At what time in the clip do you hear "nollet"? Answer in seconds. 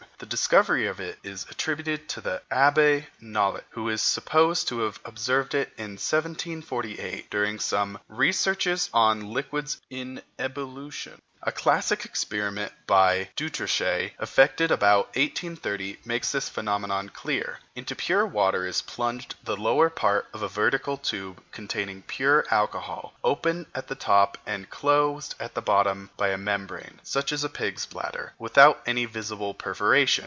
3.19-3.63